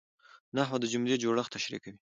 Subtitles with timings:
[0.55, 1.99] نحوه د جملې جوړښت تشریح کوي.